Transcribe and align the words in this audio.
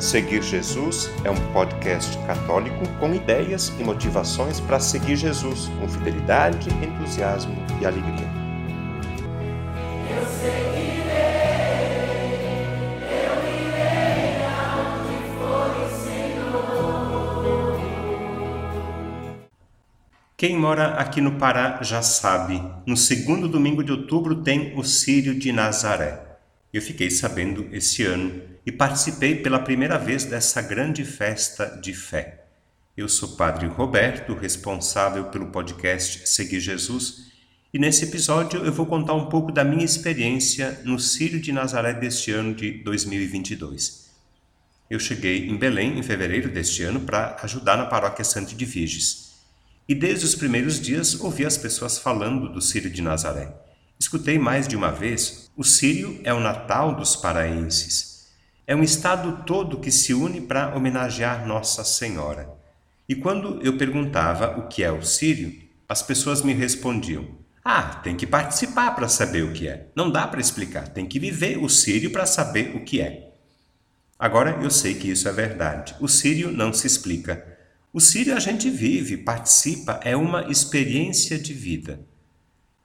Seguir 0.00 0.42
Jesus 0.42 1.10
é 1.24 1.30
um 1.30 1.52
podcast 1.52 2.16
católico 2.26 2.88
com 2.98 3.14
ideias 3.14 3.68
e 3.78 3.84
motivações 3.84 4.58
para 4.58 4.80
seguir 4.80 5.14
Jesus 5.14 5.68
com 5.78 5.86
fidelidade, 5.86 6.70
entusiasmo 6.82 7.54
e 7.78 7.84
alegria. 7.84 8.26
Eu 10.08 10.24
seguirei, 10.26 11.10
eu 13.12 13.44
irei 13.60 14.40
for 15.36 15.70
o 15.76 15.90
Senhor. 16.02 17.78
Quem 20.34 20.56
mora 20.56 20.94
aqui 20.94 21.20
no 21.20 21.32
Pará 21.32 21.82
já 21.82 22.00
sabe, 22.00 22.62
no 22.86 22.96
segundo 22.96 23.46
domingo 23.46 23.84
de 23.84 23.92
outubro 23.92 24.36
tem 24.36 24.72
o 24.78 24.82
Círio 24.82 25.38
de 25.38 25.52
Nazaré. 25.52 26.38
Eu 26.72 26.80
fiquei 26.80 27.10
sabendo 27.10 27.68
esse 27.70 28.02
ano 28.02 28.49
e 28.70 28.72
participei 28.72 29.34
pela 29.34 29.58
primeira 29.58 29.98
vez 29.98 30.24
dessa 30.24 30.62
grande 30.62 31.04
festa 31.04 31.66
de 31.82 31.92
fé. 31.92 32.44
Eu 32.96 33.08
sou 33.08 33.30
Padre 33.30 33.66
Roberto, 33.66 34.32
responsável 34.32 35.24
pelo 35.24 35.46
podcast 35.48 36.28
Seguir 36.28 36.60
Jesus, 36.60 37.32
e 37.74 37.80
nesse 37.80 38.04
episódio 38.04 38.64
eu 38.64 38.72
vou 38.72 38.86
contar 38.86 39.14
um 39.14 39.26
pouco 39.26 39.50
da 39.50 39.64
minha 39.64 39.84
experiência 39.84 40.80
no 40.84 41.00
Círio 41.00 41.40
de 41.40 41.50
Nazaré 41.50 41.94
deste 41.94 42.30
ano 42.30 42.54
de 42.54 42.70
2022. 42.84 44.08
Eu 44.88 45.00
cheguei 45.00 45.48
em 45.48 45.56
Belém 45.56 45.98
em 45.98 46.02
fevereiro 46.04 46.48
deste 46.48 46.84
ano 46.84 47.00
para 47.00 47.38
ajudar 47.42 47.76
na 47.76 47.86
paróquia 47.86 48.24
Santo 48.24 48.54
de 48.54 48.64
Viges. 48.64 49.32
E 49.88 49.96
desde 49.96 50.24
os 50.24 50.36
primeiros 50.36 50.80
dias 50.80 51.20
ouvi 51.20 51.44
as 51.44 51.56
pessoas 51.56 51.98
falando 51.98 52.48
do 52.48 52.60
Círio 52.60 52.88
de 52.88 53.02
Nazaré. 53.02 53.52
Escutei 53.98 54.38
mais 54.38 54.68
de 54.68 54.76
uma 54.76 54.92
vez: 54.92 55.50
o 55.56 55.64
Sírio 55.64 56.20
é 56.22 56.32
o 56.32 56.38
Natal 56.38 56.94
dos 56.94 57.16
paraenses. 57.16 58.09
É 58.70 58.76
um 58.76 58.84
estado 58.84 59.42
todo 59.44 59.80
que 59.80 59.90
se 59.90 60.14
une 60.14 60.42
para 60.42 60.76
homenagear 60.76 61.44
Nossa 61.44 61.82
Senhora. 61.82 62.48
E 63.08 63.16
quando 63.16 63.60
eu 63.66 63.76
perguntava 63.76 64.60
o 64.60 64.68
que 64.68 64.84
é 64.84 64.92
o 64.92 65.02
Sírio, 65.02 65.52
as 65.88 66.04
pessoas 66.04 66.42
me 66.42 66.52
respondiam: 66.52 67.26
Ah, 67.64 67.82
tem 67.82 68.16
que 68.16 68.28
participar 68.28 68.92
para 68.92 69.08
saber 69.08 69.42
o 69.42 69.52
que 69.52 69.66
é. 69.66 69.88
Não 69.92 70.08
dá 70.08 70.24
para 70.24 70.40
explicar, 70.40 70.86
tem 70.86 71.04
que 71.04 71.18
viver 71.18 71.58
o 71.58 71.68
Sírio 71.68 72.12
para 72.12 72.24
saber 72.24 72.76
o 72.76 72.84
que 72.84 73.00
é. 73.00 73.32
Agora 74.16 74.60
eu 74.62 74.70
sei 74.70 74.94
que 74.94 75.10
isso 75.10 75.28
é 75.28 75.32
verdade. 75.32 75.96
O 75.98 76.06
Sírio 76.06 76.52
não 76.52 76.72
se 76.72 76.86
explica. 76.86 77.44
O 77.92 77.98
Sírio 77.98 78.36
a 78.36 78.38
gente 78.38 78.70
vive, 78.70 79.16
participa, 79.16 79.98
é 80.04 80.14
uma 80.16 80.48
experiência 80.48 81.36
de 81.36 81.52
vida. 81.52 81.98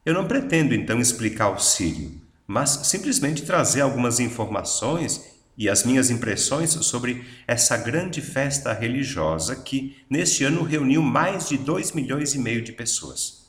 Eu 0.03 0.15
não 0.15 0.27
pretendo 0.27 0.73
então 0.73 0.99
explicar 0.99 1.49
o 1.49 1.59
Sírio, 1.59 2.19
mas 2.47 2.71
simplesmente 2.87 3.43
trazer 3.43 3.81
algumas 3.81 4.19
informações 4.19 5.34
e 5.57 5.69
as 5.69 5.83
minhas 5.83 6.09
impressões 6.09 6.71
sobre 6.71 7.23
essa 7.47 7.77
grande 7.77 8.21
festa 8.21 8.73
religiosa 8.73 9.55
que 9.55 9.95
neste 10.09 10.43
ano 10.43 10.63
reuniu 10.63 11.01
mais 11.01 11.47
de 11.47 11.57
2 11.57 11.93
milhões 11.93 12.35
e 12.35 12.39
meio 12.39 12.61
de 12.61 12.73
pessoas. 12.73 13.45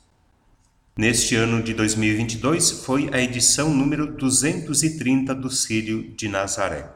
Neste 0.97 1.35
ano 1.35 1.63
de 1.63 1.75
2022 1.75 2.85
foi 2.85 3.11
a 3.13 3.21
edição 3.21 3.69
número 3.69 4.17
230 4.17 5.35
do 5.35 5.51
Sírio 5.51 6.15
de 6.17 6.29
Nazaré. 6.29 6.89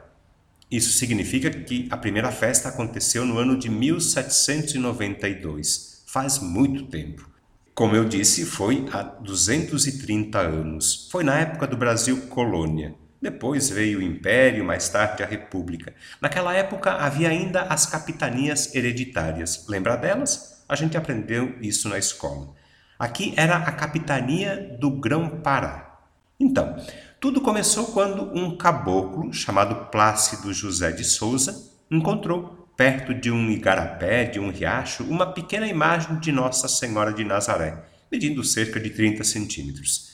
Isso 0.70 0.92
significa 0.92 1.50
que 1.50 1.88
a 1.90 1.96
primeira 1.96 2.30
festa 2.30 2.68
aconteceu 2.68 3.26
no 3.26 3.38
ano 3.38 3.58
de 3.58 3.68
1792, 3.68 6.04
faz 6.06 6.38
muito 6.38 6.86
tempo. 6.86 7.28
Como 7.74 7.96
eu 7.96 8.04
disse, 8.04 8.44
foi 8.44 8.86
há 8.92 9.02
230 9.02 10.38
anos. 10.38 11.08
Foi 11.10 11.24
na 11.24 11.36
época 11.38 11.66
do 11.66 11.76
Brasil 11.76 12.16
colônia. 12.28 12.94
Depois 13.20 13.68
veio 13.68 13.98
o 13.98 14.02
Império, 14.02 14.64
mais 14.64 14.88
tarde 14.88 15.22
a 15.22 15.26
República. 15.26 15.92
Naquela 16.20 16.54
época 16.54 16.92
havia 16.92 17.28
ainda 17.28 17.62
as 17.62 17.84
capitanias 17.84 18.74
hereditárias. 18.74 19.66
Lembra 19.68 19.96
delas? 19.96 20.64
A 20.66 20.74
gente 20.74 20.96
aprendeu 20.96 21.54
isso 21.60 21.88
na 21.88 21.98
escola. 21.98 22.54
Aqui 22.98 23.34
era 23.36 23.56
a 23.56 23.72
capitania 23.72 24.76
do 24.80 24.90
Grão-Pará. 24.90 26.00
Então, 26.38 26.76
tudo 27.20 27.42
começou 27.42 27.88
quando 27.88 28.32
um 28.34 28.56
caboclo 28.56 29.30
chamado 29.32 29.90
Plácido 29.90 30.54
José 30.54 30.90
de 30.90 31.04
Souza 31.04 31.70
encontrou 31.90 32.68
perto 32.74 33.12
de 33.12 33.30
um 33.30 33.50
igarapé, 33.50 34.24
de 34.24 34.40
um 34.40 34.50
riacho, 34.50 35.04
uma 35.04 35.26
pequena 35.26 35.66
imagem 35.66 36.18
de 36.18 36.32
Nossa 36.32 36.66
Senhora 36.66 37.12
de 37.12 37.22
Nazaré, 37.22 37.84
medindo 38.10 38.42
cerca 38.42 38.80
de 38.80 38.88
30 38.88 39.22
centímetros. 39.24 40.09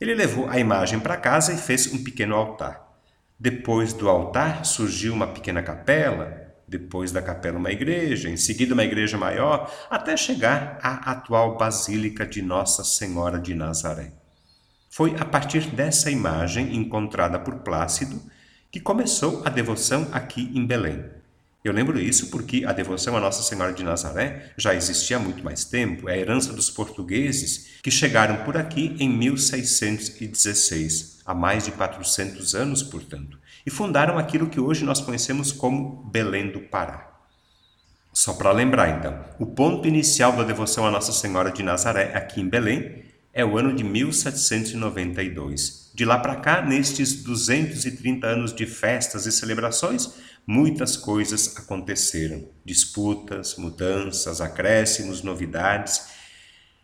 Ele 0.00 0.14
levou 0.14 0.48
a 0.48 0.58
imagem 0.58 1.00
para 1.00 1.16
casa 1.16 1.52
e 1.52 1.56
fez 1.56 1.92
um 1.92 2.02
pequeno 2.02 2.34
altar. 2.34 2.86
Depois 3.38 3.92
do 3.92 4.08
altar 4.08 4.64
surgiu 4.64 5.12
uma 5.12 5.26
pequena 5.26 5.62
capela, 5.62 6.46
depois 6.68 7.12
da 7.12 7.22
capela 7.22 7.58
uma 7.58 7.70
igreja, 7.70 8.28
em 8.28 8.36
seguida 8.36 8.74
uma 8.74 8.84
igreja 8.84 9.16
maior, 9.16 9.72
até 9.88 10.16
chegar 10.16 10.78
à 10.82 11.12
atual 11.12 11.56
Basílica 11.56 12.26
de 12.26 12.42
Nossa 12.42 12.82
Senhora 12.82 13.38
de 13.38 13.54
Nazaré. 13.54 14.12
Foi 14.90 15.14
a 15.18 15.24
partir 15.24 15.66
dessa 15.70 16.10
imagem 16.10 16.74
encontrada 16.76 17.38
por 17.38 17.56
Plácido 17.56 18.20
que 18.70 18.80
começou 18.80 19.42
a 19.44 19.50
devoção 19.50 20.08
aqui 20.12 20.50
em 20.54 20.66
Belém. 20.66 21.15
Eu 21.66 21.72
lembro 21.72 21.98
isso 21.98 22.28
porque 22.28 22.64
a 22.64 22.72
devoção 22.72 23.16
a 23.16 23.20
Nossa 23.20 23.42
Senhora 23.42 23.72
de 23.72 23.82
Nazaré 23.82 24.52
já 24.56 24.72
existia 24.72 25.16
há 25.16 25.18
muito 25.18 25.42
mais 25.42 25.64
tempo, 25.64 26.08
é 26.08 26.12
a 26.12 26.16
herança 26.16 26.52
dos 26.52 26.70
portugueses 26.70 27.80
que 27.82 27.90
chegaram 27.90 28.44
por 28.44 28.56
aqui 28.56 28.94
em 29.00 29.08
1616, 29.08 31.22
há 31.26 31.34
mais 31.34 31.64
de 31.64 31.72
400 31.72 32.54
anos, 32.54 32.84
portanto, 32.84 33.36
e 33.66 33.70
fundaram 33.70 34.16
aquilo 34.16 34.46
que 34.46 34.60
hoje 34.60 34.84
nós 34.84 35.00
conhecemos 35.00 35.50
como 35.50 36.08
Belém 36.08 36.52
do 36.52 36.60
Pará. 36.60 37.18
Só 38.12 38.34
para 38.34 38.52
lembrar, 38.52 39.00
então, 39.00 39.18
o 39.36 39.46
ponto 39.46 39.88
inicial 39.88 40.36
da 40.36 40.44
devoção 40.44 40.86
a 40.86 40.90
Nossa 40.92 41.10
Senhora 41.10 41.50
de 41.50 41.64
Nazaré 41.64 42.12
aqui 42.14 42.40
em 42.40 42.48
Belém 42.48 43.02
é 43.34 43.44
o 43.44 43.58
ano 43.58 43.74
de 43.74 43.82
1792. 43.82 45.90
De 45.92 46.04
lá 46.04 46.16
para 46.18 46.36
cá, 46.36 46.62
nestes 46.62 47.24
230 47.24 48.24
anos 48.24 48.54
de 48.54 48.66
festas 48.66 49.26
e 49.26 49.32
celebrações, 49.32 50.24
muitas 50.46 50.96
coisas 50.96 51.56
aconteceram: 51.56 52.48
disputas, 52.64 53.56
mudanças, 53.56 54.40
acréscimos, 54.40 55.22
novidades. 55.22 56.08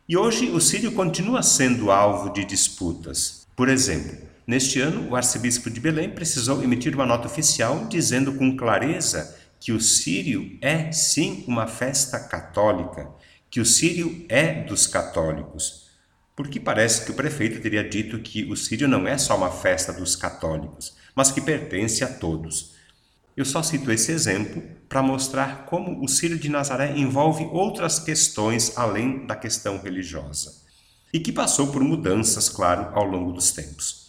E 0.09 0.17
hoje 0.17 0.51
o 0.51 0.61
Sírio 0.61 0.93
continua 0.93 1.43
sendo 1.43 1.91
alvo 1.91 2.33
de 2.33 2.45
disputas. 2.45 3.47
Por 3.55 3.69
exemplo, 3.69 4.19
neste 4.47 4.81
ano, 4.81 5.11
o 5.11 5.17
arcebispo 5.17 5.71
de 5.71 5.81
Belém 5.81 6.11
precisou 6.11 6.63
emitir 6.63 6.95
uma 6.95 7.07
nota 7.07 7.29
oficial 7.29 7.87
dizendo 7.87 8.33
com 8.35 8.57
clareza 8.57 9.39
que 9.61 9.71
o 9.71 9.81
Sírio 9.81 10.59
é 10.61 10.91
sim 10.91 11.45
uma 11.47 11.69
festa 11.69 12.19
católica, 12.19 13.09
que 13.49 13.61
o 13.61 13.65
Sírio 13.65 14.27
é 14.29 14.65
dos 14.65 14.89
católicos. 14.89 15.83
Porque 16.35 16.59
parece 16.59 17.05
que 17.05 17.13
o 17.13 17.15
prefeito 17.15 17.61
teria 17.61 17.89
dito 17.89 18.19
que 18.19 18.51
o 18.51 18.57
Sírio 18.57 18.89
não 18.89 19.07
é 19.07 19.17
só 19.17 19.37
uma 19.37 19.51
festa 19.51 19.93
dos 19.93 20.17
católicos, 20.17 20.97
mas 21.15 21.31
que 21.31 21.41
pertence 21.41 22.03
a 22.03 22.09
todos. 22.09 22.75
Eu 23.37 23.45
só 23.45 23.63
cito 23.63 23.91
esse 23.91 24.13
exemplo 24.13 24.63
para 24.89 25.03
mostrar 25.03 25.65
como 25.65 26.05
o 26.05 26.09
Círio 26.09 26.39
de 26.39 26.51
Nazaré 26.51 26.97
envolve 26.97 27.45
outras 27.51 27.99
questões 27.99 28.77
além 28.77 29.27
da 29.27 29.35
questão 29.35 29.79
religiosa 29.79 30.63
e 31.13 31.21
que 31.21 31.33
passou 31.33 31.69
por 31.69 31.83
mudanças, 31.83 32.49
claro, 32.49 32.91
ao 32.95 33.05
longo 33.05 33.33
dos 33.33 33.53
tempos. 33.53 34.03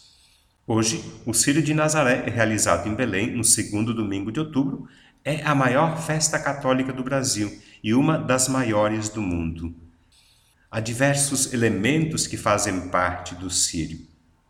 Hoje, 0.65 1.03
o 1.25 1.33
Círio 1.33 1.61
de 1.61 1.73
Nazaré 1.73 2.23
realizado 2.29 2.87
em 2.87 2.95
Belém 2.95 3.35
no 3.35 3.43
segundo 3.43 3.93
domingo 3.93 4.31
de 4.31 4.39
outubro. 4.39 4.87
É 5.25 5.41
a 5.43 5.55
maior 5.55 6.01
festa 6.01 6.37
católica 6.37 6.91
do 6.91 7.03
Brasil 7.03 7.61
e 7.83 7.93
uma 7.93 8.17
das 8.17 8.47
maiores 8.47 9.09
do 9.09 9.21
mundo. 9.21 9.73
Há 10.71 10.79
diversos 10.79 11.53
elementos 11.53 12.27
que 12.27 12.35
fazem 12.35 12.89
parte 12.89 13.35
do 13.35 13.49
Círio. 13.49 13.99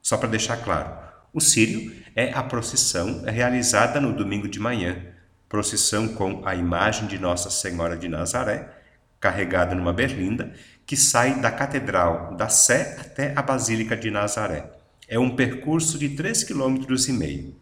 Só 0.02 0.18
para 0.18 0.30
deixar 0.30 0.58
claro, 0.58 1.03
o 1.34 1.42
Círio 1.42 1.92
é 2.16 2.32
a 2.32 2.44
procissão 2.44 3.24
realizada 3.24 4.00
no 4.00 4.16
domingo 4.16 4.48
de 4.48 4.60
manhã, 4.60 5.04
procissão 5.50 6.08
com 6.10 6.46
a 6.46 6.56
imagem 6.56 7.08
de 7.08 7.18
Nossa 7.18 7.50
Senhora 7.50 7.98
de 7.98 8.08
Nazaré, 8.08 8.70
carregada 9.20 9.74
numa 9.74 9.92
berlinda, 9.92 10.54
que 10.86 10.96
sai 10.96 11.40
da 11.42 11.50
Catedral 11.50 12.36
da 12.36 12.50
Sé 12.50 12.98
até 13.00 13.34
a 13.36 13.42
Basílica 13.42 13.98
de 13.98 14.12
Nazaré. 14.12 14.72
É 15.08 15.18
um 15.18 15.36
percurso 15.36 15.98
de 15.98 16.10
3,5 16.10 16.86
km. 16.86 17.54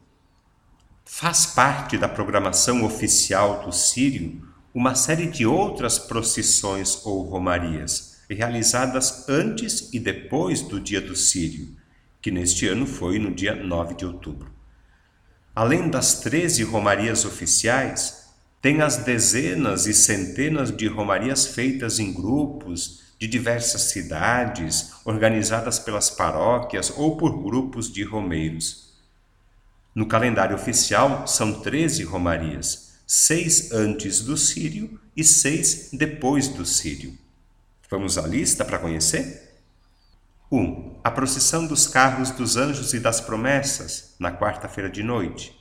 Faz 1.05 1.45
parte 1.45 1.97
da 1.97 2.09
programação 2.09 2.83
oficial 2.83 3.63
do 3.63 3.71
Sírio 3.71 4.51
uma 4.73 4.95
série 4.95 5.27
de 5.27 5.45
outras 5.45 5.99
procissões 5.99 7.05
ou 7.05 7.23
romarias, 7.23 8.21
realizadas 8.29 9.27
antes 9.27 9.93
e 9.93 9.99
depois 9.99 10.61
do 10.61 10.79
dia 10.79 11.01
do 11.01 11.15
Sírio, 11.15 11.75
que 12.21 12.31
neste 12.31 12.67
ano 12.67 12.85
foi 12.85 13.17
no 13.17 13.33
dia 13.33 13.55
9 13.55 13.95
de 13.95 14.05
outubro. 14.05 14.51
Além 15.55 15.89
das 15.89 16.21
13 16.21 16.63
romarias 16.63 17.25
oficiais, 17.25 18.29
tem 18.61 18.81
as 18.81 18.97
dezenas 18.97 19.87
e 19.87 19.93
centenas 19.93 20.75
de 20.75 20.87
romarias 20.87 21.47
feitas 21.47 21.99
em 21.99 22.13
grupos 22.13 23.01
de 23.19 23.27
diversas 23.27 23.83
cidades, 23.83 24.91
organizadas 25.03 25.79
pelas 25.79 26.09
paróquias 26.09 26.93
ou 26.95 27.17
por 27.17 27.43
grupos 27.43 27.91
de 27.91 28.03
romeiros. 28.03 28.93
No 29.93 30.05
calendário 30.05 30.55
oficial 30.55 31.27
são 31.27 31.59
13 31.59 32.03
romarias, 32.03 32.93
seis 33.05 33.71
antes 33.71 34.21
do 34.21 34.37
Sírio 34.37 34.99
e 35.17 35.23
seis 35.23 35.89
depois 35.91 36.47
do 36.47 36.65
Sírio. 36.65 37.17
Vamos 37.89 38.17
à 38.17 38.25
lista 38.25 38.63
para 38.63 38.79
conhecer? 38.79 39.40
1. 40.51 40.57
Um, 40.59 40.99
a 41.01 41.09
procissão 41.09 41.65
dos 41.65 41.87
carros 41.87 42.31
dos 42.31 42.57
anjos 42.57 42.93
e 42.93 42.99
das 42.99 43.21
promessas, 43.21 44.15
na 44.19 44.31
quarta-feira 44.31 44.89
de 44.89 45.01
noite. 45.01 45.57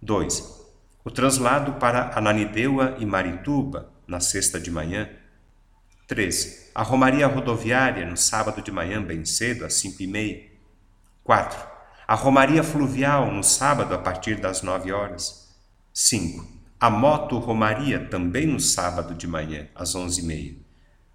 2. 0.00 0.60
O 1.04 1.10
translado 1.10 1.74
para 1.74 2.16
Ananideua 2.16 2.96
e 2.98 3.04
Marituba, 3.04 3.92
na 4.06 4.20
sexta 4.20 4.60
de 4.60 4.70
manhã. 4.70 5.10
3. 6.06 6.70
A 6.74 6.82
Romaria 6.82 7.26
Rodoviária, 7.26 8.06
no 8.06 8.16
sábado 8.16 8.62
de 8.62 8.70
manhã, 8.70 9.02
bem 9.02 9.24
cedo, 9.24 9.64
às 9.64 9.74
5 9.74 10.02
e 10.02 10.06
meia. 10.06 10.50
4. 11.24 11.68
A 12.06 12.14
Romaria 12.14 12.62
Fluvial, 12.62 13.32
no 13.32 13.42
sábado, 13.42 13.94
a 13.94 13.98
partir 13.98 14.40
das 14.40 14.62
9 14.62 14.92
horas. 14.92 15.56
5. 15.92 16.46
A 16.78 16.88
Moto 16.88 17.38
Romaria, 17.38 18.08
também 18.08 18.46
no 18.46 18.60
sábado 18.60 19.14
de 19.14 19.26
manhã, 19.26 19.68
às 19.74 19.94
11 19.94 20.20
e 20.20 20.24
meia. 20.24 20.56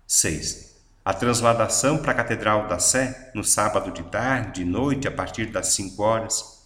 6. 0.05 0.64
A 1.05 1.13
transladação 1.13 1.99
para 1.99 2.13
a 2.13 2.15
Catedral 2.15 2.67
da 2.67 2.79
Sé, 2.79 3.29
no 3.35 3.43
sábado 3.43 3.91
de 3.91 4.01
tarde 4.09 4.63
e 4.63 4.65
noite, 4.65 5.07
a 5.07 5.11
partir 5.11 5.51
das 5.51 5.67
5 5.67 6.01
horas. 6.01 6.65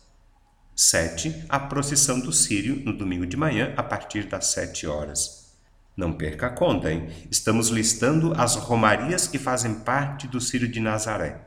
7. 0.73 1.43
A 1.49 1.59
procissão 1.59 2.21
do 2.21 2.31
Sírio, 2.31 2.81
no 2.85 2.97
domingo 2.97 3.25
de 3.25 3.35
manhã, 3.35 3.73
a 3.75 3.83
partir 3.83 4.27
das 4.27 4.45
7 4.45 4.87
horas. 4.87 5.57
Não 5.93 6.13
perca 6.13 6.47
a 6.47 6.49
conta, 6.51 6.89
hein? 6.89 7.09
Estamos 7.29 7.67
listando 7.67 8.33
as 8.37 8.55
romarias 8.55 9.27
que 9.27 9.37
fazem 9.37 9.73
parte 9.81 10.25
do 10.25 10.39
Círio 10.39 10.71
de 10.71 10.79
Nazaré. 10.79 11.41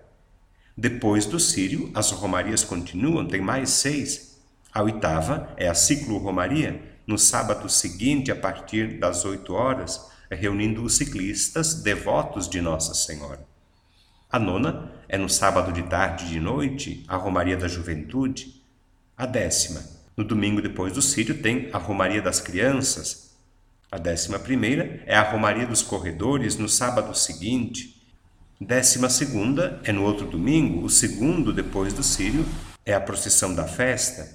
Depois 0.77 1.25
do 1.25 1.41
Círio, 1.41 1.91
as 1.95 2.11
romarias 2.11 2.63
continuam, 2.63 3.27
tem 3.27 3.41
mais 3.41 3.71
seis. 3.71 4.39
A 4.71 4.83
oitava 4.83 5.49
é 5.57 5.67
a 5.67 5.75
ciclo-romaria, 5.75 6.83
no 7.07 7.17
sábado 7.17 7.71
seguinte, 7.71 8.31
a 8.31 8.37
partir 8.37 8.99
das 8.99 9.25
oito 9.25 9.55
horas, 9.55 10.12
reunindo 10.35 10.83
os 10.83 10.97
ciclistas 10.97 11.75
devotos 11.83 12.49
de 12.49 12.61
Nossa 12.61 12.95
Senhora. 12.95 13.47
A 14.31 14.39
nona 14.39 14.91
é 15.09 15.19
no 15.19 15.29
sábado 15.29 15.73
de 15.73 15.83
tarde 15.83 16.25
e 16.25 16.29
de 16.29 16.41
noite, 16.41 17.05
a 17.07 17.17
Romaria 17.17 17.57
da 17.57 17.69
Juventude. 17.69 18.63
A 19.17 19.27
décima, 19.27 19.83
no 20.17 20.25
domingo 20.25 20.63
depois 20.63 20.93
do 20.93 21.03
Círio, 21.03 21.43
tem 21.43 21.69
a 21.73 21.79
Romaria 21.79 22.23
das 22.23 22.41
Crianças, 22.41 23.33
a 23.93 23.99
décima 23.99 24.39
primeira 24.39 25.03
é 25.05 25.15
a 25.15 25.31
Romaria 25.31 25.67
dos 25.67 25.83
Corredores 25.83 26.57
no 26.57 26.67
sábado 26.67 27.15
seguinte. 27.15 28.03
Décima 28.59 29.11
segunda 29.11 29.83
é 29.85 29.93
no 29.93 30.03
outro 30.03 30.27
domingo, 30.27 30.83
o 30.83 30.89
segundo 30.89 31.53
depois 31.53 31.93
do 31.93 32.03
Sírio, 32.03 32.47
é 32.87 32.95
a 32.95 33.01
procissão 33.03 33.55
da 33.55 33.69
festa. 33.69 34.35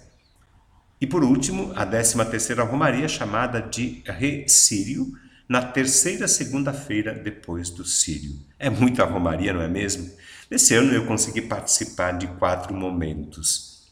E 1.02 1.08
por 1.08 1.24
último, 1.24 1.74
a 1.76 1.86
décima 1.86 2.24
terceira 2.24 2.64
Romaria 2.64 3.08
chamada 3.08 3.60
de 3.60 4.04
Re-Sírio, 4.06 5.12
na 5.48 5.62
terceira 5.62 6.28
segunda-feira 6.28 7.14
depois 7.14 7.70
do 7.70 7.86
Sírio. 7.86 8.38
É 8.60 8.70
muita 8.70 9.06
Romaria, 9.06 9.54
não 9.54 9.62
é 9.62 9.68
mesmo? 9.68 10.12
Nesse 10.52 10.74
ano 10.74 10.94
eu 10.94 11.06
consegui 11.06 11.42
participar 11.42 12.18
de 12.18 12.28
quatro 12.28 12.74
momentos. 12.74 13.88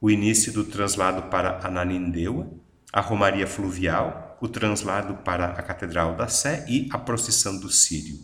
O 0.00 0.10
início 0.10 0.52
do 0.52 0.64
translado 0.64 1.30
para 1.30 1.66
Ananindeua, 1.66 2.48
a 2.92 3.00
Romaria 3.00 3.46
Fluvial, 3.46 4.38
o 4.40 4.46
translado 4.46 5.14
para 5.24 5.46
a 5.46 5.62
Catedral 5.62 6.16
da 6.16 6.28
Sé 6.28 6.64
e 6.68 6.88
a 6.92 6.98
procissão 6.98 7.58
do 7.58 7.70
Sírio. 7.70 8.18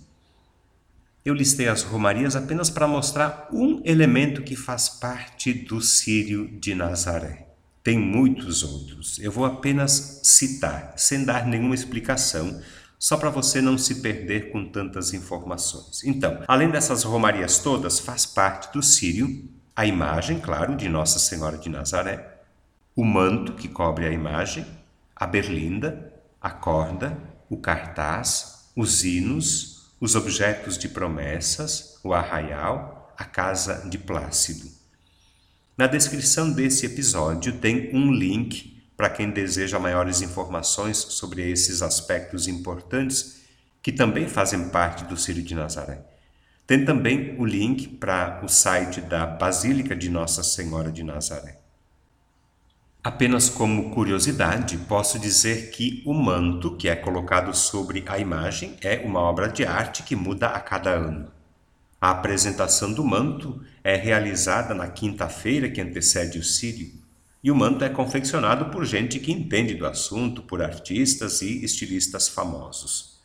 Eu 1.24 1.34
listei 1.34 1.68
as 1.68 1.82
romarias 1.82 2.36
apenas 2.36 2.70
para 2.70 2.86
mostrar 2.86 3.48
um 3.52 3.82
elemento 3.84 4.42
que 4.42 4.56
faz 4.56 4.88
parte 4.88 5.52
do 5.52 5.80
Sírio 5.80 6.48
de 6.60 6.74
Nazaré. 6.74 7.49
Tem 7.90 7.98
muitos 7.98 8.62
outros. 8.62 9.18
Eu 9.18 9.32
vou 9.32 9.44
apenas 9.44 10.20
citar, 10.22 10.94
sem 10.96 11.24
dar 11.24 11.44
nenhuma 11.44 11.74
explicação, 11.74 12.62
só 12.96 13.16
para 13.16 13.30
você 13.30 13.60
não 13.60 13.76
se 13.76 13.96
perder 13.96 14.52
com 14.52 14.64
tantas 14.64 15.12
informações. 15.12 16.04
Então, 16.04 16.40
além 16.46 16.70
dessas 16.70 17.02
romarias 17.02 17.58
todas, 17.58 17.98
faz 17.98 18.24
parte 18.24 18.72
do 18.72 18.80
Sírio 18.80 19.50
a 19.74 19.84
imagem, 19.86 20.38
claro, 20.38 20.76
de 20.76 20.88
Nossa 20.88 21.18
Senhora 21.18 21.58
de 21.58 21.68
Nazaré, 21.68 22.42
o 22.94 23.04
manto 23.04 23.54
que 23.54 23.66
cobre 23.66 24.06
a 24.06 24.12
imagem, 24.12 24.64
a 25.16 25.26
berlinda, 25.26 26.14
a 26.40 26.50
corda, 26.50 27.18
o 27.48 27.56
cartaz, 27.56 28.70
os 28.76 29.02
hinos, 29.02 29.90
os 30.00 30.14
objetos 30.14 30.78
de 30.78 30.88
promessas, 30.88 31.98
o 32.04 32.14
arraial, 32.14 33.12
a 33.18 33.24
casa 33.24 33.88
de 33.90 33.98
Plácido. 33.98 34.79
Na 35.80 35.86
descrição 35.86 36.52
desse 36.52 36.84
episódio 36.84 37.54
tem 37.54 37.88
um 37.94 38.12
link 38.12 38.84
para 38.98 39.08
quem 39.08 39.30
deseja 39.30 39.78
maiores 39.78 40.20
informações 40.20 40.98
sobre 40.98 41.50
esses 41.50 41.80
aspectos 41.80 42.46
importantes 42.46 43.46
que 43.80 43.90
também 43.90 44.28
fazem 44.28 44.68
parte 44.68 45.04
do 45.04 45.16
Círio 45.16 45.42
de 45.42 45.54
Nazaré. 45.54 46.02
Tem 46.66 46.84
também 46.84 47.34
o 47.38 47.46
link 47.46 47.88
para 47.88 48.42
o 48.44 48.48
site 48.48 49.00
da 49.00 49.24
Basílica 49.24 49.96
de 49.96 50.10
Nossa 50.10 50.42
Senhora 50.42 50.92
de 50.92 51.02
Nazaré. 51.02 51.58
Apenas 53.02 53.48
como 53.48 53.88
curiosidade, 53.88 54.76
posso 54.86 55.18
dizer 55.18 55.70
que 55.70 56.02
o 56.04 56.12
manto 56.12 56.76
que 56.76 56.90
é 56.90 56.94
colocado 56.94 57.56
sobre 57.56 58.04
a 58.06 58.18
imagem 58.18 58.76
é 58.82 58.98
uma 58.98 59.20
obra 59.20 59.48
de 59.48 59.64
arte 59.64 60.02
que 60.02 60.14
muda 60.14 60.48
a 60.48 60.60
cada 60.60 60.90
ano. 60.90 61.39
A 62.00 62.10
apresentação 62.10 62.92
do 62.92 63.04
manto 63.04 63.60
é 63.84 63.94
realizada 63.94 64.74
na 64.74 64.88
quinta-feira 64.88 65.68
que 65.68 65.80
antecede 65.80 66.38
o 66.38 66.44
Sírio, 66.44 66.92
e 67.42 67.50
o 67.50 67.54
manto 67.54 67.84
é 67.84 67.88
confeccionado 67.88 68.66
por 68.66 68.84
gente 68.84 69.18
que 69.18 69.32
entende 69.32 69.74
do 69.74 69.86
assunto, 69.86 70.42
por 70.42 70.62
artistas 70.62 71.42
e 71.42 71.64
estilistas 71.64 72.28
famosos. 72.28 73.20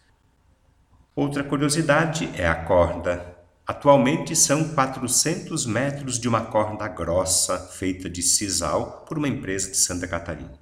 Outra 1.16 1.44
curiosidade 1.44 2.30
é 2.36 2.48
a 2.48 2.56
corda 2.56 3.36
Atualmente 3.68 4.36
são 4.36 4.76
400 4.76 5.66
metros 5.66 6.20
de 6.20 6.30
uma 6.30 6.42
corda 6.42 6.88
grossa 6.88 7.58
feita 7.58 8.08
de 8.08 8.22
sisal 8.22 9.04
por 9.08 9.18
uma 9.18 9.28
empresa 9.28 9.72
de 9.72 9.78
Santa 9.78 10.08
Catarina. 10.08 10.54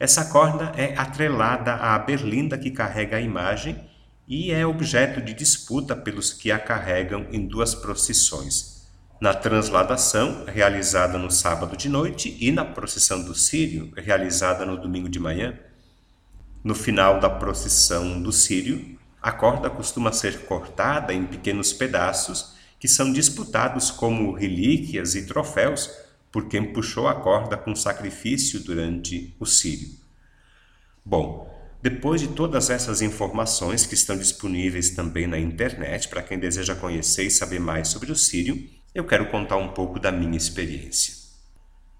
Essa 0.00 0.24
corda 0.24 0.72
é 0.76 0.98
atrelada 0.98 1.74
à 1.74 1.96
berlinda 1.96 2.58
que 2.58 2.72
carrega 2.72 3.18
a 3.18 3.20
imagem 3.20 3.88
e 4.30 4.52
é 4.52 4.64
objeto 4.64 5.20
de 5.20 5.34
disputa 5.34 5.96
pelos 5.96 6.32
que 6.32 6.52
a 6.52 6.58
carregam 6.60 7.26
em 7.32 7.44
duas 7.44 7.74
procissões. 7.74 8.86
Na 9.20 9.34
transladação, 9.34 10.44
realizada 10.46 11.18
no 11.18 11.32
sábado 11.32 11.76
de 11.76 11.88
noite, 11.88 12.36
e 12.40 12.52
na 12.52 12.64
procissão 12.64 13.24
do 13.24 13.34
Sírio, 13.34 13.92
realizada 13.96 14.64
no 14.64 14.80
domingo 14.80 15.08
de 15.08 15.18
manhã. 15.18 15.58
No 16.62 16.76
final 16.76 17.18
da 17.18 17.28
procissão 17.28 18.22
do 18.22 18.30
Sírio, 18.30 18.96
a 19.20 19.32
corda 19.32 19.68
costuma 19.68 20.12
ser 20.12 20.42
cortada 20.42 21.12
em 21.12 21.26
pequenos 21.26 21.72
pedaços 21.72 22.54
que 22.78 22.86
são 22.86 23.12
disputados 23.12 23.90
como 23.90 24.32
relíquias 24.32 25.16
e 25.16 25.26
troféus 25.26 25.90
por 26.30 26.46
quem 26.46 26.72
puxou 26.72 27.08
a 27.08 27.16
corda 27.16 27.56
com 27.56 27.74
sacrifício 27.74 28.60
durante 28.60 29.34
o 29.40 29.44
Sírio. 29.44 29.90
Bom, 31.04 31.49
depois 31.82 32.20
de 32.20 32.28
todas 32.28 32.68
essas 32.68 33.00
informações 33.00 33.86
que 33.86 33.94
estão 33.94 34.16
disponíveis 34.16 34.90
também 34.90 35.26
na 35.26 35.38
internet 35.38 36.08
para 36.08 36.22
quem 36.22 36.38
deseja 36.38 36.74
conhecer 36.74 37.24
e 37.24 37.30
saber 37.30 37.58
mais 37.58 37.88
sobre 37.88 38.12
o 38.12 38.16
Sírio, 38.16 38.68
eu 38.94 39.06
quero 39.06 39.30
contar 39.30 39.56
um 39.56 39.68
pouco 39.68 39.98
da 39.98 40.12
minha 40.12 40.36
experiência. 40.36 41.14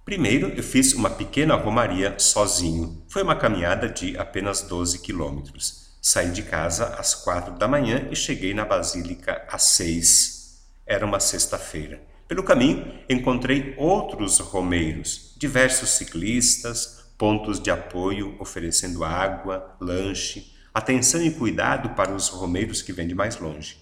Primeiro, 0.05 0.49
eu 0.49 0.63
fiz 0.63 0.93
uma 0.93 1.09
pequena 1.09 1.55
romaria 1.55 2.15
sozinho. 2.19 3.03
Foi 3.09 3.23
uma 3.23 3.37
caminhada 3.37 3.89
de 3.89 4.19
apenas 4.19 4.61
12 4.61 4.99
quilômetros. 4.99 5.89
Saí 6.03 6.31
de 6.31 6.43
casa 6.43 6.97
às 6.99 7.15
quatro 7.15 7.55
da 7.55 7.69
manhã 7.69 8.09
e 8.11 8.17
cheguei 8.17 8.53
na 8.53 8.65
Basílica 8.65 9.47
às 9.49 9.63
seis. 9.63 10.63
Era 10.87 11.07
uma 11.07 11.21
sexta-feira. 11.21 12.03
Pelo 12.27 12.43
caminho, 12.43 12.93
encontrei 13.09 13.75
outros 13.79 14.39
romeiros, 14.39 15.35
diversos 15.39 15.91
ciclistas, 15.91 17.00
pontos 17.21 17.61
de 17.61 17.71
apoio 17.71 18.35
oferecendo 18.39 19.05
água, 19.05 19.77
lanche, 19.79 20.55
atenção 20.73 21.23
e 21.23 21.31
cuidado 21.31 21.91
para 21.91 22.15
os 22.15 22.29
romeiros 22.29 22.81
que 22.81 22.95
vêm 22.95 23.07
de 23.07 23.15
mais 23.15 23.39
longe. 23.39 23.77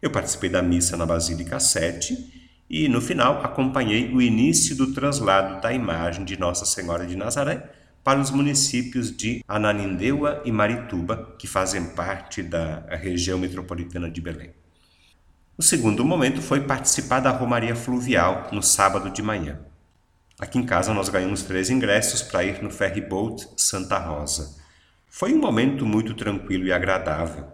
Eu 0.00 0.10
participei 0.10 0.48
da 0.48 0.62
missa 0.62 0.96
na 0.96 1.04
Basílica 1.04 1.60
7 1.60 2.62
e, 2.70 2.88
no 2.88 3.02
final, 3.02 3.44
acompanhei 3.44 4.10
o 4.14 4.22
início 4.22 4.74
do 4.74 4.94
translado 4.94 5.60
da 5.60 5.74
imagem 5.74 6.24
de 6.24 6.40
Nossa 6.40 6.64
Senhora 6.64 7.06
de 7.06 7.16
Nazaré 7.16 7.70
para 8.02 8.18
os 8.18 8.30
municípios 8.30 9.14
de 9.14 9.44
Ananindeua 9.46 10.40
e 10.42 10.50
Marituba, 10.50 11.36
que 11.38 11.46
fazem 11.46 11.90
parte 11.90 12.42
da 12.42 12.86
região 12.96 13.38
metropolitana 13.38 14.10
de 14.10 14.22
Belém. 14.22 14.54
O 15.58 15.62
segundo 15.62 16.02
momento 16.02 16.40
foi 16.40 16.62
participar 16.62 17.20
da 17.20 17.30
Romaria 17.30 17.76
Fluvial 17.76 18.48
no 18.52 18.62
sábado 18.62 19.10
de 19.10 19.20
manhã. 19.20 19.60
Aqui 20.38 20.58
em 20.58 20.66
casa 20.66 20.92
nós 20.92 21.08
ganhamos 21.08 21.42
três 21.42 21.70
ingressos 21.70 22.20
para 22.20 22.42
ir 22.42 22.60
no 22.60 22.70
ferry 22.70 23.00
boat 23.00 23.48
Santa 23.56 23.98
Rosa. 23.98 24.56
Foi 25.08 25.32
um 25.32 25.38
momento 25.38 25.86
muito 25.86 26.12
tranquilo 26.12 26.66
e 26.66 26.72
agradável. 26.72 27.46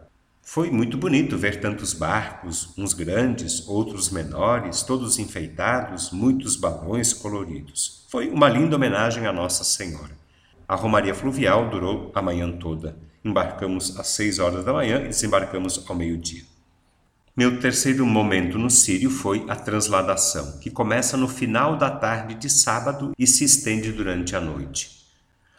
Foi 0.43 0.71
muito 0.71 0.97
bonito 0.97 1.37
ver 1.37 1.61
tantos 1.61 1.93
barcos, 1.93 2.73
uns 2.79 2.95
grandes, 2.95 3.69
outros 3.69 4.11
menores, 4.11 4.83
todos 4.83 5.19
enfeitados, 5.19 6.11
muitos 6.11 6.57
balões 6.57 7.13
coloridos. 7.13 8.07
Foi 8.09 8.29
uma 8.31 8.49
linda 8.49 8.77
homenagem 8.77 9.27
à 9.27 9.33
Nossa 9.33 9.63
Senhora. 9.63 10.19
A 10.67 10.75
romaria 10.75 11.15
fluvial 11.15 11.69
durou 11.69 12.11
a 12.15 12.23
manhã 12.23 12.51
toda. 12.51 12.97
Embarcamos 13.23 14.01
às 14.01 14.09
seis 14.09 14.39
horas 14.39 14.65
da 14.65 14.73
manhã 14.73 15.03
e 15.03 15.09
desembarcamos 15.09 15.85
ao 15.87 15.95
meio-dia. 15.95 16.50
Meu 17.41 17.59
terceiro 17.59 18.05
momento 18.05 18.59
no 18.59 18.69
Sírio 18.69 19.09
foi 19.09 19.47
a 19.49 19.57
transladação, 19.57 20.59
que 20.59 20.69
começa 20.69 21.17
no 21.17 21.27
final 21.27 21.75
da 21.75 21.91
tarde 21.91 22.35
de 22.35 22.51
sábado 22.51 23.13
e 23.19 23.27
se 23.27 23.45
estende 23.45 23.91
durante 23.93 24.37
a 24.37 24.41
noite. 24.43 25.07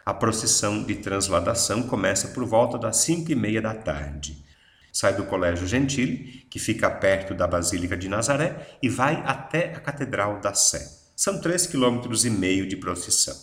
A 0.05 0.13
procissão 0.13 0.83
de 0.83 0.93
transladação 0.97 1.81
começa 1.81 2.27
por 2.27 2.45
volta 2.45 2.77
das 2.77 2.97
cinco 2.97 3.31
e 3.31 3.35
meia 3.35 3.59
da 3.59 3.73
tarde. 3.73 4.45
Sai 4.93 5.15
do 5.15 5.23
Colégio 5.23 5.65
Gentile, 5.65 6.45
que 6.51 6.59
fica 6.59 6.87
perto 6.87 7.33
da 7.33 7.47
Basílica 7.47 7.97
de 7.97 8.07
Nazaré, 8.07 8.77
e 8.79 8.87
vai 8.87 9.15
até 9.25 9.73
a 9.73 9.79
Catedral 9.79 10.39
da 10.39 10.53
Sé. 10.53 10.87
São 11.15 11.41
três 11.41 11.65
quilômetros 11.65 12.25
e 12.25 12.29
meio 12.29 12.67
de 12.67 12.77
procissão. 12.77 13.35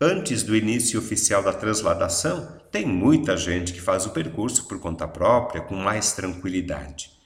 Antes 0.00 0.42
do 0.42 0.56
início 0.56 0.98
oficial 0.98 1.42
da 1.42 1.52
transladação, 1.52 2.58
tem 2.72 2.86
muita 2.86 3.36
gente 3.36 3.74
que 3.74 3.82
faz 3.82 4.06
o 4.06 4.12
percurso 4.12 4.66
por 4.66 4.80
conta 4.80 5.06
própria, 5.06 5.60
com 5.60 5.76
mais 5.76 6.12
tranquilidade. 6.12 7.19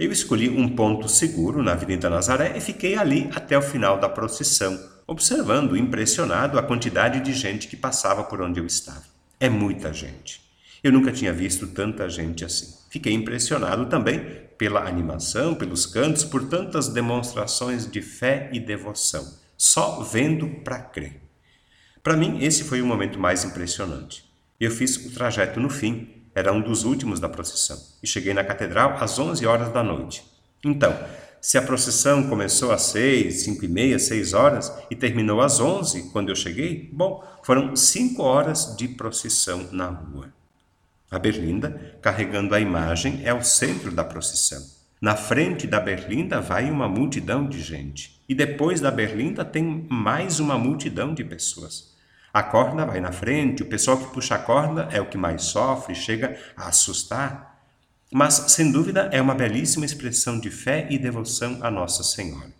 Eu 0.00 0.10
escolhi 0.10 0.48
um 0.48 0.66
ponto 0.66 1.06
seguro 1.10 1.62
na 1.62 1.72
Avenida 1.72 2.08
Nazaré 2.08 2.56
e 2.56 2.60
fiquei 2.62 2.96
ali 2.96 3.28
até 3.34 3.58
o 3.58 3.60
final 3.60 4.00
da 4.00 4.08
procissão, 4.08 4.82
observando, 5.06 5.76
impressionado, 5.76 6.58
a 6.58 6.62
quantidade 6.62 7.20
de 7.20 7.34
gente 7.34 7.68
que 7.68 7.76
passava 7.76 8.24
por 8.24 8.40
onde 8.40 8.58
eu 8.58 8.64
estava. 8.64 9.04
É 9.38 9.50
muita 9.50 9.92
gente. 9.92 10.40
Eu 10.82 10.90
nunca 10.90 11.12
tinha 11.12 11.34
visto 11.34 11.66
tanta 11.66 12.08
gente 12.08 12.46
assim. 12.46 12.78
Fiquei 12.88 13.12
impressionado 13.12 13.90
também 13.90 14.24
pela 14.56 14.88
animação, 14.88 15.54
pelos 15.54 15.84
cantos, 15.84 16.24
por 16.24 16.48
tantas 16.48 16.88
demonstrações 16.88 17.86
de 17.86 18.00
fé 18.00 18.48
e 18.54 18.58
devoção, 18.58 19.30
só 19.54 20.00
vendo 20.00 20.48
para 20.64 20.78
crer. 20.78 21.20
Para 22.02 22.16
mim, 22.16 22.42
esse 22.42 22.64
foi 22.64 22.80
o 22.80 22.86
momento 22.86 23.18
mais 23.18 23.44
impressionante. 23.44 24.24
Eu 24.58 24.70
fiz 24.70 24.96
o 24.96 25.12
trajeto 25.12 25.60
no 25.60 25.68
fim, 25.68 26.19
era 26.40 26.52
um 26.52 26.60
dos 26.60 26.84
últimos 26.84 27.20
da 27.20 27.28
procissão, 27.28 27.78
e 28.02 28.06
cheguei 28.06 28.34
na 28.34 28.42
catedral 28.42 28.96
às 28.98 29.18
11 29.18 29.46
horas 29.46 29.72
da 29.72 29.82
noite. 29.82 30.24
Então, 30.64 30.92
se 31.40 31.56
a 31.56 31.62
procissão 31.62 32.28
começou 32.28 32.70
às 32.70 32.82
seis, 32.82 33.42
cinco 33.42 33.64
e 33.64 33.68
meia, 33.68 33.98
seis 33.98 34.34
horas 34.34 34.70
e 34.90 34.94
terminou 34.94 35.40
às 35.40 35.58
onze 35.58 36.10
quando 36.10 36.28
eu 36.28 36.36
cheguei, 36.36 36.90
bom, 36.92 37.24
foram 37.42 37.74
cinco 37.74 38.22
horas 38.22 38.76
de 38.76 38.86
procissão 38.88 39.66
na 39.72 39.86
rua. 39.86 40.28
A 41.10 41.18
berlinda, 41.18 41.96
carregando 42.02 42.54
a 42.54 42.60
imagem, 42.60 43.22
é 43.24 43.32
o 43.32 43.42
centro 43.42 43.90
da 43.90 44.04
procissão. 44.04 44.62
Na 45.00 45.16
frente 45.16 45.66
da 45.66 45.80
berlinda 45.80 46.42
vai 46.42 46.70
uma 46.70 46.86
multidão 46.86 47.48
de 47.48 47.62
gente. 47.62 48.20
E 48.28 48.34
depois 48.34 48.80
da 48.82 48.90
berlinda 48.90 49.42
tem 49.42 49.86
mais 49.88 50.40
uma 50.40 50.58
multidão 50.58 51.14
de 51.14 51.24
pessoas. 51.24 51.89
A 52.32 52.42
corda 52.42 52.86
vai 52.86 53.00
na 53.00 53.10
frente, 53.10 53.62
o 53.62 53.66
pessoal 53.66 53.98
que 53.98 54.12
puxa 54.12 54.36
a 54.36 54.38
corda 54.38 54.88
é 54.92 55.00
o 55.00 55.06
que 55.06 55.18
mais 55.18 55.42
sofre, 55.42 55.94
chega 55.94 56.38
a 56.56 56.68
assustar. 56.68 57.60
Mas, 58.12 58.34
sem 58.52 58.70
dúvida, 58.70 59.08
é 59.12 59.20
uma 59.20 59.34
belíssima 59.34 59.84
expressão 59.84 60.38
de 60.38 60.50
fé 60.50 60.86
e 60.90 60.98
devoção 60.98 61.58
a 61.60 61.70
Nossa 61.70 62.02
Senhora. 62.02 62.52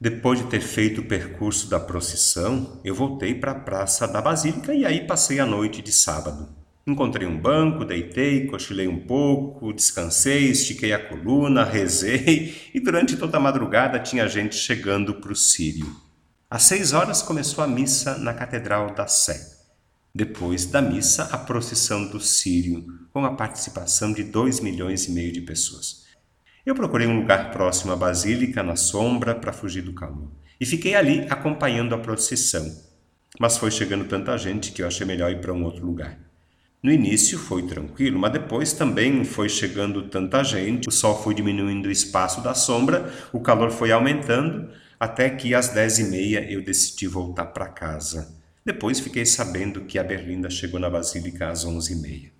Depois 0.00 0.38
de 0.38 0.46
ter 0.46 0.60
feito 0.60 1.00
o 1.00 1.04
percurso 1.04 1.68
da 1.68 1.80
procissão, 1.80 2.80
eu 2.84 2.94
voltei 2.94 3.34
para 3.34 3.50
a 3.50 3.58
Praça 3.58 4.06
da 4.06 4.20
Basílica 4.20 4.72
e 4.72 4.86
aí 4.86 5.04
passei 5.04 5.40
a 5.40 5.46
noite 5.46 5.82
de 5.82 5.90
sábado. 5.90 6.48
Encontrei 6.86 7.26
um 7.26 7.36
banco, 7.36 7.84
deitei, 7.84 8.46
cochilei 8.46 8.86
um 8.86 9.00
pouco, 9.00 9.72
descansei, 9.72 10.50
estiquei 10.50 10.92
a 10.92 11.04
coluna, 11.04 11.64
rezei 11.66 12.70
e 12.72 12.78
durante 12.78 13.16
toda 13.16 13.38
a 13.38 13.40
madrugada 13.40 13.98
tinha 13.98 14.28
gente 14.28 14.54
chegando 14.54 15.14
para 15.14 15.32
o 15.32 15.36
Sírio. 15.36 16.07
Às 16.50 16.62
seis 16.62 16.94
horas 16.94 17.20
começou 17.20 17.62
a 17.62 17.66
missa 17.66 18.16
na 18.16 18.32
Catedral 18.32 18.94
da 18.94 19.06
Sé. 19.06 19.58
Depois 20.14 20.64
da 20.64 20.80
missa, 20.80 21.24
a 21.24 21.36
procissão 21.36 22.08
do 22.08 22.18
Sírio, 22.18 22.86
com 23.12 23.22
a 23.22 23.34
participação 23.34 24.14
de 24.14 24.24
dois 24.24 24.58
milhões 24.58 25.04
e 25.04 25.10
meio 25.10 25.30
de 25.30 25.42
pessoas. 25.42 26.06
Eu 26.64 26.74
procurei 26.74 27.06
um 27.06 27.20
lugar 27.20 27.50
próximo 27.50 27.92
à 27.92 27.96
Basílica, 27.96 28.62
na 28.62 28.76
sombra, 28.76 29.34
para 29.34 29.52
fugir 29.52 29.82
do 29.82 29.92
calor. 29.92 30.30
E 30.58 30.64
fiquei 30.64 30.94
ali 30.94 31.26
acompanhando 31.28 31.94
a 31.94 31.98
procissão. 31.98 32.64
Mas 33.38 33.58
foi 33.58 33.70
chegando 33.70 34.06
tanta 34.06 34.34
gente 34.38 34.72
que 34.72 34.80
eu 34.80 34.86
achei 34.86 35.06
melhor 35.06 35.30
ir 35.30 35.42
para 35.42 35.52
um 35.52 35.64
outro 35.64 35.84
lugar. 35.84 36.18
No 36.82 36.90
início 36.90 37.38
foi 37.38 37.62
tranquilo, 37.64 38.18
mas 38.18 38.32
depois 38.32 38.72
também 38.72 39.22
foi 39.22 39.50
chegando 39.50 40.08
tanta 40.08 40.42
gente, 40.42 40.88
o 40.88 40.92
sol 40.92 41.22
foi 41.22 41.34
diminuindo 41.34 41.88
o 41.88 41.92
espaço 41.92 42.40
da 42.40 42.54
sombra, 42.54 43.12
o 43.34 43.40
calor 43.40 43.70
foi 43.70 43.92
aumentando, 43.92 44.70
até 44.98 45.30
que 45.30 45.54
às 45.54 45.68
dez 45.68 45.98
e 45.98 46.04
meia 46.04 46.50
eu 46.50 46.62
decidi 46.62 47.06
voltar 47.06 47.46
para 47.46 47.68
casa. 47.68 48.36
Depois 48.64 49.00
fiquei 49.00 49.24
sabendo 49.24 49.82
que 49.82 49.98
a 49.98 50.04
Berlinda 50.04 50.50
chegou 50.50 50.78
na 50.78 50.90
Basílica 50.90 51.48
às 51.48 51.64
onze 51.64 51.92
e 51.92 51.96
meia. 51.96 52.38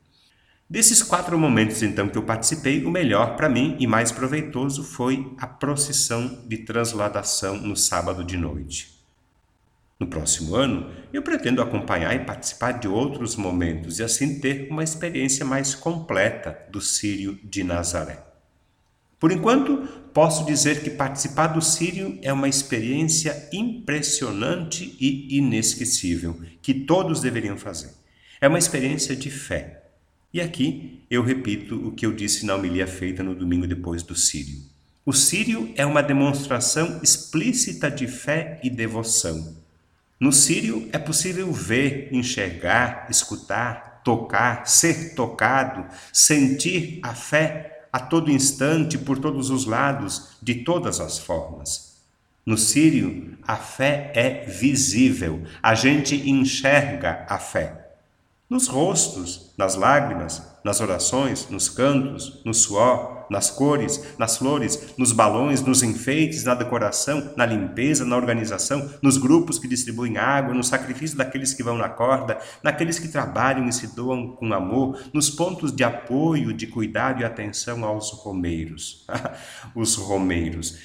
Desses 0.71 1.03
quatro 1.03 1.39
momentos, 1.39 1.83
então, 1.83 2.11
que 2.11 2.19
eu 2.19 2.23
participei, 2.23 2.85
o 2.85 2.91
melhor 2.91 3.37
para 3.37 3.49
mim 3.49 3.75
e 3.81 3.87
mais 3.87 4.13
proveitoso 4.13 4.85
foi 4.85 5.35
a 5.39 5.47
procissão 5.47 6.45
de 6.47 6.59
transladação 6.59 7.57
no 7.57 7.75
sábado 7.75 8.23
de 8.23 8.37
noite. 8.37 8.99
No 9.99 10.07
próximo 10.07 10.55
ano, 10.55 10.93
eu 11.11 11.23
pretendo 11.23 11.63
acompanhar 11.63 12.15
e 12.15 12.25
participar 12.25 12.73
de 12.73 12.87
outros 12.87 13.35
momentos 13.35 13.99
e 13.99 14.03
assim 14.03 14.39
ter 14.39 14.69
uma 14.71 14.85
experiência 14.85 15.45
mais 15.45 15.75
completa 15.75 16.59
do 16.71 16.83
Sírio 16.83 17.39
de 17.43 17.65
Nazaré. 17.65 18.23
Por 19.19 19.33
enquanto, 19.33 19.79
posso 20.15 20.45
dizer 20.45 20.83
que 20.83 20.91
participar 20.91 21.49
do 21.49 21.61
Sírio 21.61 22.19
é 22.23 22.33
uma 22.33 22.49
experiência 22.49 23.49
impressionante 23.53 24.97
e 25.01 25.37
inesquecível, 25.39 26.41
que 26.63 26.73
todos 26.73 27.21
deveriam 27.21 27.57
fazer. 27.57 27.91
É 28.41 28.47
uma 28.47 28.59
experiência 28.59 29.17
de 29.17 29.31
fé. 29.31 29.83
E 30.33 30.41
aqui 30.41 31.05
eu 31.11 31.23
repito 31.23 31.89
o 31.89 31.93
que 31.93 32.07
eu 32.07 32.13
disse 32.13 32.47
na 32.47 32.55
homilia 32.55 32.87
feita 32.87 33.23
no 33.23 33.35
domingo 33.35 33.67
depois 33.67 34.03
do 34.03 34.15
Sírio. 34.15 34.61
O 35.05 35.13
Sírio 35.13 35.73
é 35.75 35.85
uma 35.85 36.03
demonstração 36.03 37.01
explícita 37.03 37.91
de 37.91 38.07
fé 38.07 38.61
e 38.63 38.69
devoção 38.69 39.57
no 40.21 40.33
Sírio 40.33 40.89
é 40.93 40.99
possível 40.99 41.53
ver, 41.53 42.09
enxergar, 42.11 43.07
escutar, 43.09 44.03
tocar, 44.03 44.67
ser 44.67 45.15
tocado, 45.15 45.87
sentir 46.13 46.99
a 47.05 47.15
fé 47.15 47.78
a 47.93 47.99
todo 47.99 48.31
instante, 48.31 48.99
por 48.99 49.19
todos 49.19 49.51
os 49.51 49.67
lados, 49.67 50.37
de 50.43 50.57
todas 50.57 51.01
as 51.01 51.19
formas. 51.19 51.99
No 52.45 52.57
Sírio, 52.57 53.37
a 53.47 53.57
fé 53.57 54.11
é 54.15 54.47
visível, 54.47 55.45
a 55.63 55.75
gente 55.75 56.31
enxerga 56.31 57.27
a 57.29 57.39
fé. 57.39 57.89
Nos 58.49 58.69
rostos, 58.69 59.53
nas 59.59 59.75
lágrimas, 59.75 60.43
nas 60.69 60.83
orações, 60.83 61.49
nos 61.49 61.71
cantos, 61.71 62.43
no 62.45 62.53
suor, 62.53 63.27
nas 63.31 63.49
cores, 63.49 64.05
nas 64.19 64.37
flores, 64.37 64.95
nos 64.99 65.13
balões, 65.13 65.63
nos 65.63 65.83
enfeites, 65.83 66.45
na 66.45 66.55
decoração, 66.55 67.33
na 67.39 67.47
limpeza, 67.47 68.05
na 68.05 68.15
organização, 68.15 68.87
nos 69.01 69.17
grupos 69.17 69.59
que 69.59 69.67
distribuem 69.67 70.19
água, 70.19 70.53
no 70.53 70.63
sacrifício 70.63 71.17
daqueles 71.17 71.55
que 71.55 71.63
vão 71.63 71.79
na 71.79 71.89
corda, 71.89 72.39
naqueles 72.63 72.99
que 72.99 73.09
trabalham 73.09 73.67
e 73.67 73.73
se 73.73 73.95
doam 73.97 74.37
com 74.37 74.53
amor, 74.53 75.01
nos 75.15 75.31
pontos 75.31 75.75
de 75.75 75.85
apoio, 75.85 76.53
de 76.53 76.67
cuidado 76.67 77.23
e 77.23 77.25
atenção 77.25 77.83
aos 77.83 78.11
romeiros. 78.11 79.07
Os 79.75 79.95
romeiros. 79.95 80.77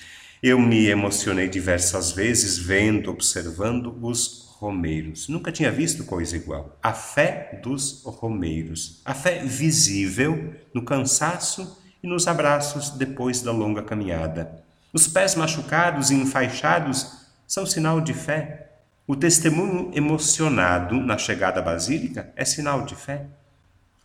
Eu 0.41 0.59
me 0.59 0.87
emocionei 0.87 1.49
diversas 1.49 2.13
vezes 2.13 2.57
vendo, 2.57 3.11
observando 3.11 3.97
os 4.01 4.52
romeiros. 4.63 5.27
Nunca 5.27 5.51
tinha 5.51 5.69
visto 5.69 6.05
coisa 6.05 6.37
igual. 6.37 6.79
A 6.81 6.93
fé 6.93 7.59
dos 7.61 8.01
romeiros. 8.05 9.01
A 9.03 9.13
fé 9.13 9.43
visível 9.43 10.55
no 10.73 10.85
cansaço 10.85 11.77
e 12.01 12.07
nos 12.07 12.27
abraços 12.27 12.91
depois 12.91 13.41
da 13.41 13.51
longa 13.51 13.83
caminhada. 13.83 14.63
Os 14.93 15.05
pés 15.05 15.35
machucados 15.35 16.11
e 16.11 16.15
enfaixados 16.15 17.27
são 17.45 17.65
sinal 17.65 17.99
de 17.99 18.13
fé. 18.13 18.71
O 19.05 19.17
testemunho 19.17 19.91
emocionado 19.93 20.95
na 20.95 21.17
chegada 21.17 21.59
à 21.59 21.63
basílica 21.63 22.31
é 22.33 22.45
sinal 22.45 22.85
de 22.85 22.95
fé. 22.95 23.25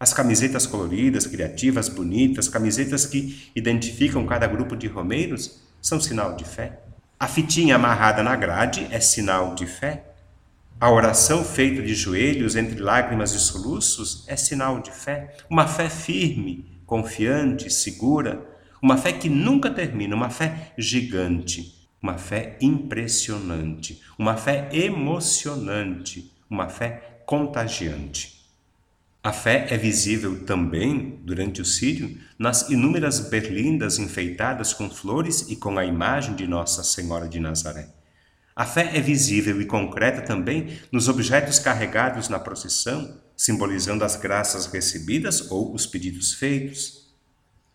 As 0.01 0.13
camisetas 0.13 0.67
coloridas, 0.67 1.25
criativas, 1.25 1.89
bonitas, 1.89 2.49
camisetas 2.49 3.07
que 3.07 3.51
identificam 3.55 4.27
cada 4.27 4.49
grupo 4.49 4.77
de 4.77 4.89
romeiros, 4.89 5.61
são 5.81 6.01
sinal 6.01 6.35
de 6.35 6.45
fé. 6.45 6.81
A 7.21 7.29
fitinha 7.29 7.77
amarrada 7.77 8.25
na 8.25 8.35
grade 8.35 8.89
é 8.91 8.99
sinal 8.99 9.55
de 9.55 9.67
fé. 9.67 10.08
A 10.81 10.93
oração 10.93 11.43
feita 11.43 11.83
de 11.83 11.93
joelhos 11.93 12.55
entre 12.55 12.79
lágrimas 12.79 13.33
e 13.33 13.41
soluços 13.41 14.23
é 14.29 14.37
sinal 14.37 14.81
de 14.81 14.93
fé. 14.93 15.37
Uma 15.51 15.67
fé 15.67 15.91
firme, 15.91 16.71
confiante, 16.87 17.69
segura, 17.69 18.47
uma 18.81 18.97
fé 18.97 19.13
que 19.13 19.29
nunca 19.29 19.71
termina, 19.71 20.15
uma 20.15 20.31
fé 20.31 20.73
gigante, 20.79 21.89
uma 22.01 22.17
fé 22.17 22.57
impressionante, 22.61 24.01
uma 24.17 24.37
fé 24.37 24.69
emocionante, 24.73 26.33
uma 26.49 26.69
fé 26.69 27.23
contagiante. 27.27 28.39
A 29.21 29.33
fé 29.33 29.67
é 29.71 29.77
visível 29.77 30.45
também, 30.45 31.19
durante 31.25 31.61
o 31.61 31.65
Sírio, 31.65 32.17
nas 32.39 32.71
inúmeras 32.71 33.19
berlindas 33.29 33.99
enfeitadas 33.99 34.73
com 34.73 34.89
flores 34.89 35.51
e 35.51 35.57
com 35.57 35.77
a 35.77 35.85
imagem 35.85 36.37
de 36.37 36.47
Nossa 36.47 36.85
Senhora 36.85 37.29
de 37.29 37.41
Nazaré. 37.41 37.98
A 38.59 38.65
fé 38.65 38.91
é 38.93 39.01
visível 39.01 39.61
e 39.61 39.65
concreta 39.65 40.21
também 40.21 40.81
nos 40.91 41.07
objetos 41.07 41.61
carregados 41.61 42.29
na 42.29 42.41
procissão, 42.41 43.21
simbolizando 43.37 44.05
as 44.05 44.17
graças 44.17 44.67
recebidas 44.67 45.49
ou 45.49 45.73
os 45.73 45.87
pedidos 45.87 46.35
feitos. 46.35 47.07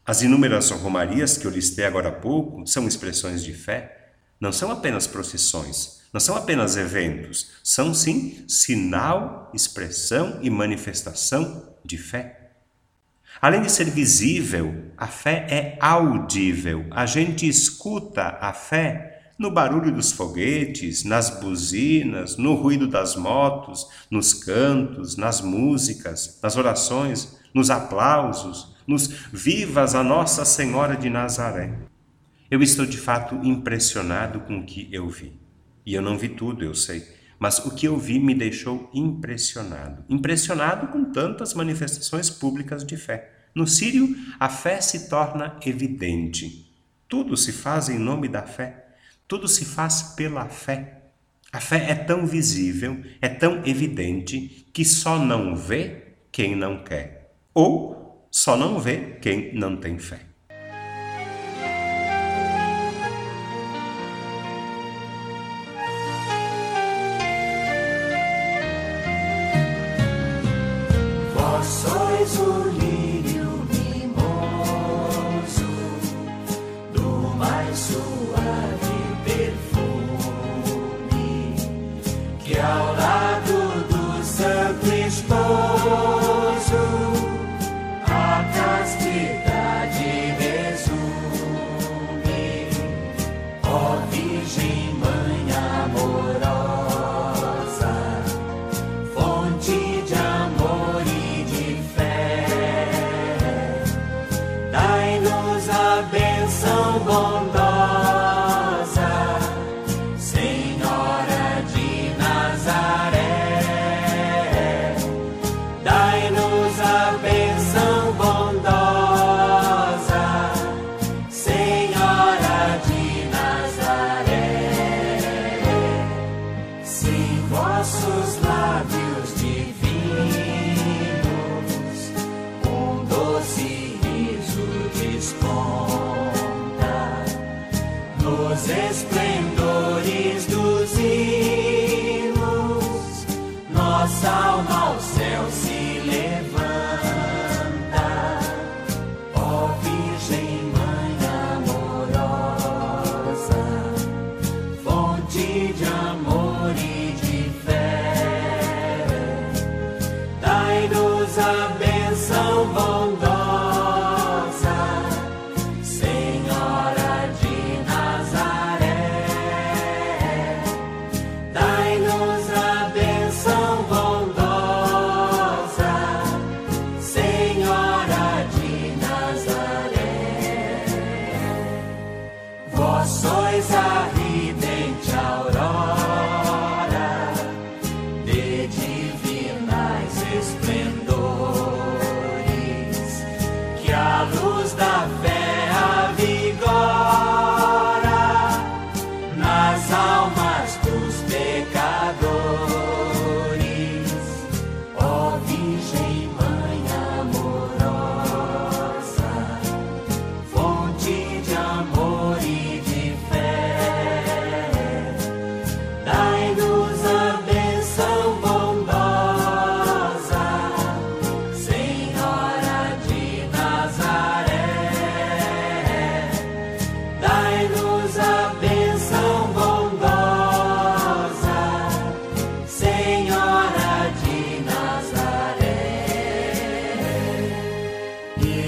As 0.06 0.22
inúmeras 0.24 0.70
romarias 0.72 1.38
que 1.38 1.48
eu 1.48 1.52
listei 1.52 1.86
agora 1.86 2.10
há 2.10 2.12
pouco 2.12 2.68
são 2.68 2.86
expressões 2.86 3.42
de 3.42 3.54
fé. 3.54 4.10
Não 4.42 4.52
são 4.52 4.70
apenas 4.72 5.08
procissões, 5.08 6.02
não 6.12 6.20
são 6.20 6.36
apenas 6.36 6.76
eventos, 6.76 7.52
são 7.64 7.94
sim 7.94 8.44
sinal, 8.46 9.50
expressão 9.54 10.40
e 10.42 10.50
manifestação 10.50 11.78
de 11.86 11.98
fé. 11.98 12.52
Além 13.42 13.62
de 13.62 13.72
ser 13.72 13.90
visível, 13.90 14.92
a 14.98 15.08
fé 15.08 15.48
é 15.50 15.78
audível. 15.80 16.86
A 16.92 17.06
gente 17.06 17.48
escuta 17.48 18.38
a 18.42 18.52
fé 18.52 19.13
no 19.44 19.52
barulho 19.52 19.92
dos 19.92 20.14
foguetes, 20.14 21.04
nas 21.04 21.30
buzinas, 21.30 22.38
no 22.38 22.56
ruído 22.56 22.88
das 22.88 23.18
motos, 23.18 23.90
nos 24.10 24.34
cantos, 24.34 25.18
nas 25.18 25.42
músicas, 25.42 26.40
nas 26.42 26.56
orações, 26.56 27.38
nos 27.54 27.70
aplausos, 27.70 28.74
nos 28.88 29.08
vivas 29.34 29.96
a 29.96 30.02
Nossa 30.02 30.46
Senhora 30.46 30.96
de 30.96 31.10
Nazaré. 31.10 31.78
Eu 32.50 32.64
estou 32.64 32.86
de 32.86 32.98
fato 32.98 33.36
impressionado 33.44 34.40
com 34.40 34.60
o 34.60 34.66
que 34.66 34.88
eu 34.94 35.10
vi. 35.10 35.34
E 35.86 35.94
eu 35.94 36.02
não 36.02 36.18
vi 36.18 36.30
tudo, 36.30 36.64
eu 36.64 36.74
sei, 36.74 37.06
mas 37.38 37.60
o 37.66 37.76
que 37.76 37.86
eu 37.86 37.98
vi 37.98 38.20
me 38.20 38.34
deixou 38.34 38.90
impressionado. 38.94 40.06
Impressionado 40.08 40.88
com 40.88 41.04
tantas 41.12 41.54
manifestações 41.54 42.30
públicas 42.30 42.86
de 42.86 42.96
fé. 42.96 43.30
No 43.54 43.68
Sírio, 43.68 44.16
a 44.40 44.48
fé 44.48 44.80
se 44.80 45.10
torna 45.10 45.58
evidente. 45.66 46.74
Tudo 47.10 47.36
se 47.36 47.52
faz 47.52 47.90
em 47.90 48.00
nome 48.00 48.30
da 48.30 48.44
fé. 48.44 48.83
Tudo 49.28 49.48
se 49.48 49.66
faz 49.66 50.14
pela 50.16 50.48
fé. 50.50 51.02
A 51.52 51.60
fé 51.60 51.92
é 51.92 51.96
tão 51.96 52.26
visível, 52.26 53.04
é 53.22 53.30
tão 53.30 53.64
evidente, 53.66 54.68
que 54.74 54.84
só 54.84 55.20
não 55.20 55.56
vê 55.56 56.16
quem 56.32 56.56
não 56.56 56.84
quer, 56.84 57.32
ou 57.54 58.28
só 58.32 58.58
não 58.58 58.80
vê 58.80 59.18
quem 59.22 59.54
não 59.54 59.78
tem 59.78 60.00
fé. 60.00 60.33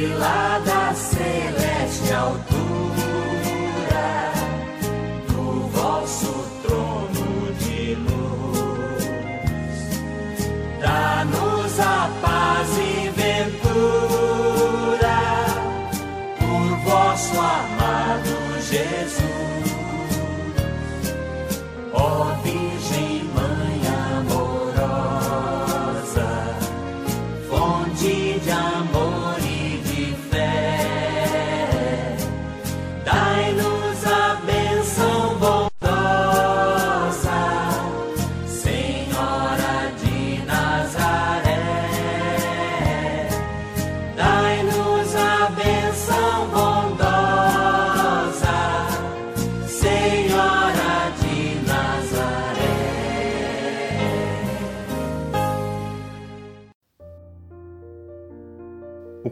E 0.05 0.07
lá 0.07 0.61
da 0.63 0.93
celeste 0.93 2.13
altura, 2.13 2.54